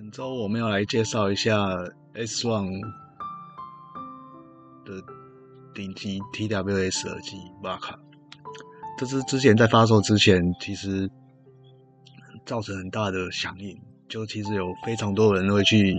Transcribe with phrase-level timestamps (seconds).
[0.00, 1.52] 本周我们要来介绍一下
[2.14, 2.80] S One
[4.82, 4.94] 的
[5.74, 7.96] 顶级 TWS 耳机 Vaka。
[8.98, 11.06] 这是之前在发售之前，其实
[12.46, 15.94] 造成很大的响应，就其实有非常多人会去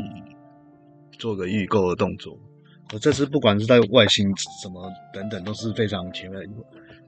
[1.20, 2.36] 做个预购的动作。
[2.94, 4.26] 我这次不管是在外形
[4.64, 6.42] 什么等等，都是非常前面。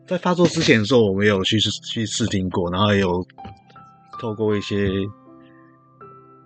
[0.05, 3.25] 在发售之前的时候，我们有去去试听过，然后也有
[4.19, 4.87] 透过一些。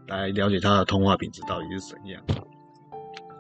[0.08, 2.22] 来了解它的通话品质到底是怎样。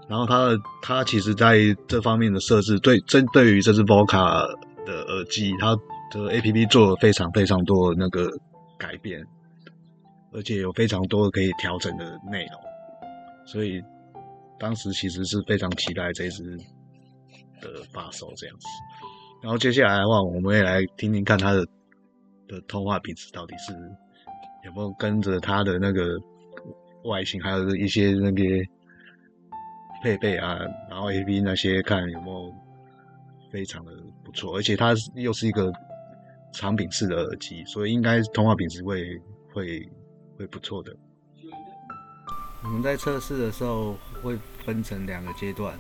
[0.10, 5.76] 然后它的它其实在这方面的设置，对针对于这只 VOCAL 的耳机，它
[6.12, 8.30] 的 A P P 做了非常非常多的那个
[8.78, 9.22] 改变，
[10.32, 12.62] 而且有非常多可以调整的内容，
[13.46, 13.82] 所以
[14.58, 16.42] 当时其实是非常期待这只
[17.62, 18.66] 的发售这样子。
[19.42, 21.66] 然后接下来的话，我们也来听听看它的
[22.48, 23.74] 的通话品质到底是
[24.64, 26.02] 有没有跟着它的那个。
[27.08, 28.64] 外形还有一些那些
[30.04, 32.54] 配备啊，然后 A P 那些看有没有
[33.52, 33.92] 非常的
[34.24, 35.72] 不错，而且它又是一个
[36.54, 39.20] 长柄式的耳机，所以应该通话品质会
[39.54, 39.90] 会
[40.38, 40.96] 会不错的。
[42.64, 45.78] 我们在测试的时候会分成两个阶段，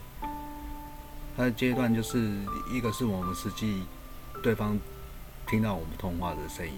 [1.35, 2.17] 它的阶段就是
[2.73, 3.83] 一个是我们实际
[4.41, 4.79] 对方
[5.45, 6.73] 听到我们通话的声音，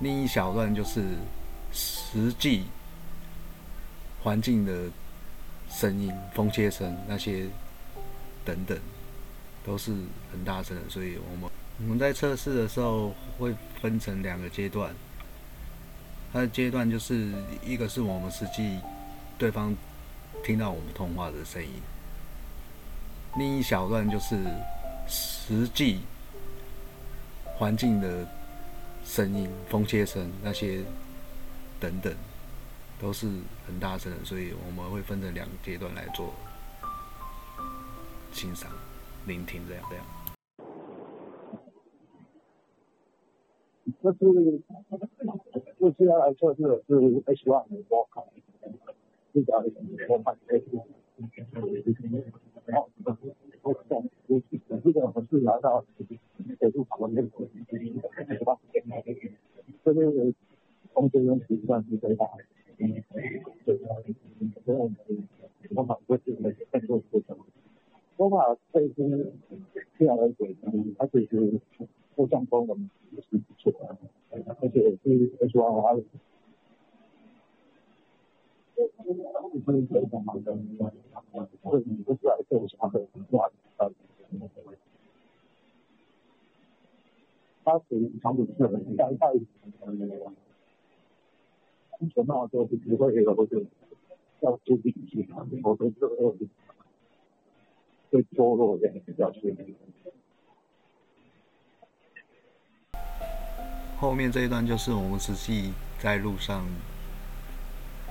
[0.00, 1.02] 另一小段就是
[1.70, 2.64] 实际。
[4.28, 4.90] 环境的
[5.70, 7.46] 声音、风切声那些
[8.44, 8.78] 等等，
[9.64, 9.90] 都是
[10.30, 10.82] 很大声的。
[10.90, 14.94] 所以我们我们在测试的时候会分成两个阶段。
[16.30, 17.32] 它的阶段就是
[17.64, 18.78] 一个是我们实际
[19.38, 19.74] 对方
[20.44, 21.80] 听到我们通话的声音，
[23.38, 24.36] 另一小段就是
[25.08, 26.00] 实际
[27.56, 28.28] 环境的
[29.06, 30.84] 声音、风切声那些
[31.80, 32.14] 等等。
[33.00, 33.28] 都是
[33.64, 36.34] 很大声的，所以我们会分成两个阶段来做
[38.32, 38.68] 欣赏、
[39.26, 40.04] 聆听这样这样。
[44.02, 44.18] 这是
[45.78, 48.22] 这次要来测试的是 H1 的波卡，
[49.32, 49.70] 这家的
[50.06, 50.64] 波卡 H，
[52.66, 52.90] 然后
[53.62, 55.84] 我送，我这个我是拿到
[56.58, 57.48] 给入场的那个，
[59.84, 60.00] 这个
[60.92, 62.44] 空间跟体算是最大的。
[62.88, 63.04] 嗯，
[63.64, 64.90] 对，然后
[65.74, 67.36] 方法不是很很多过程。
[68.16, 69.32] 方法这一支
[69.98, 71.60] 这样的轨迹，它其实
[72.16, 73.96] 后向功能也是不错的，
[74.30, 76.02] 而且是 H 1 R。
[78.74, 78.90] 这是
[79.86, 80.58] 非常好的，这
[81.84, 83.92] 你不是来测试它的软的，
[87.64, 89.32] 它属于长度是很大概。
[89.84, 89.96] 安
[92.14, 93.66] 全帽都是不会有，就
[94.40, 95.26] 要注意一些，
[95.62, 96.34] 否则这个
[98.10, 99.64] 会脱落的比较严重。
[103.98, 106.64] 后面这一段就是我们实际在路上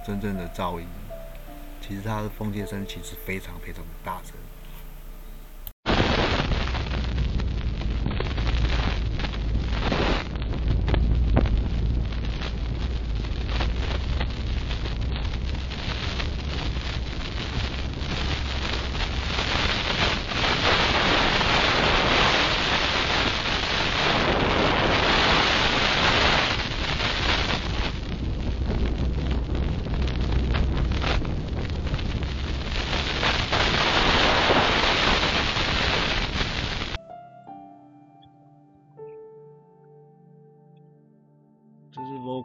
[0.06, 0.88] 真正的噪音，
[1.80, 4.36] 其实它的风切声其实非常非常的大声。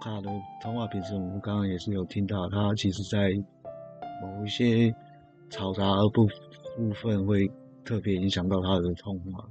[0.03, 0.31] 这是 Voca 的
[0.61, 3.31] 通话品质，我们刚刚也是有听到，它其实在
[4.21, 4.93] 某一些
[5.49, 6.27] 嘈杂的部
[6.77, 7.49] 部分会
[7.85, 9.49] 特别影响到它的通话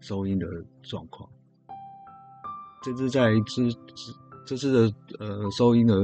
[0.00, 0.46] 收音的
[0.82, 1.28] 状况。
[2.82, 3.62] 这次在这
[4.46, 5.94] 这次的呃收音的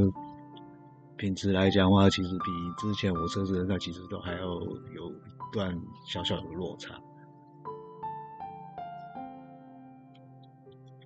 [1.16, 5.74] 品质来讲的话，其实比之前我测试的那其实都还要有一段
[6.06, 6.94] 小小的落差。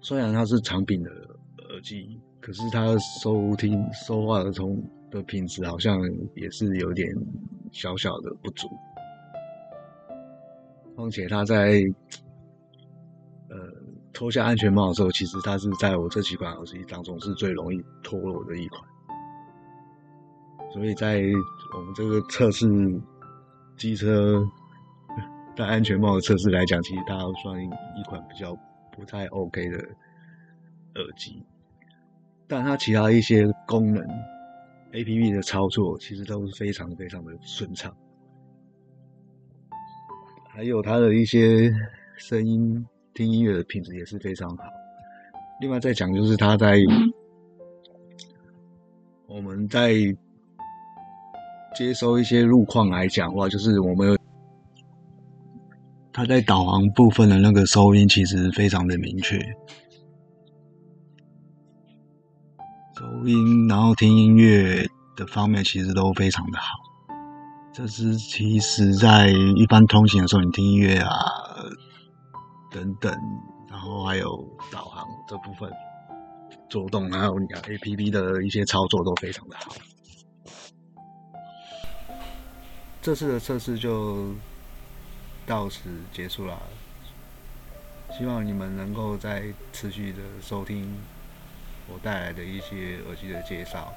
[0.00, 1.10] 虽然它是长柄的。
[1.84, 6.00] 机，可是它收听说话的通的品质好像
[6.34, 7.14] 也是有点
[7.70, 8.66] 小小的不足。
[10.96, 11.82] 况且它在
[13.50, 13.56] 呃
[14.12, 18.82] 脱下安全帽的时候，其实它是在我这几款耳机当中是最容易脱落的一款。
[20.72, 21.22] 所以在
[21.76, 22.66] 我们这个测试
[23.76, 24.42] 机车
[25.54, 28.56] 戴安全帽的测试来讲，其实它算一款比较
[28.90, 29.76] 不太 OK 的
[30.94, 31.44] 耳机。
[32.46, 34.04] 但它其他一些功能
[34.92, 37.92] A P P 的操作其实都是非常非常的顺畅，
[40.50, 41.72] 还有它的一些
[42.16, 44.64] 声音听音乐的品质也是非常好。
[45.60, 46.76] 另外再讲就是它在
[49.26, 49.94] 我们在
[51.74, 54.16] 接收一些路况来讲的话，就是我们
[56.12, 59.38] 它在导航部分的那个收音其实非常的明确。
[63.26, 64.86] 音，然后听音乐
[65.16, 66.66] 的方面其实都非常的好。
[67.72, 71.10] 这是其实在一般通行的时候，你听音乐啊
[72.70, 73.12] 等等，
[73.68, 74.26] 然后还有
[74.70, 75.68] 导航这部分
[76.68, 79.72] 做动，还有你的 A P P 的一些操作都非常的好。
[83.02, 84.32] 这次的测试就
[85.46, 86.56] 到此结束了，
[88.16, 90.96] 希望你们能够再持续的收听。
[91.86, 93.92] 我带来的一些耳机的介绍，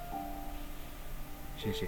[1.58, 1.88] 谢谢。